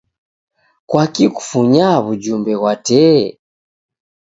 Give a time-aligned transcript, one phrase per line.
[0.89, 3.23] Kwaki kufunyaa w'ujumbe ghwa tee?